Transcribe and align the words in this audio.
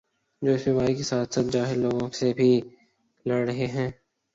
جو 0.41 0.51
اس 0.51 0.63
بیماری 0.65 0.95
کے 0.95 1.03
ساتھ 1.03 1.33
ساتھ 1.33 1.47
جاہل 1.51 1.79
لوگوں 1.79 2.09
سے 2.13 2.33
بھی 2.33 2.51
لڑ 3.25 3.45
رہے 3.45 3.67
ہیں 3.67 3.89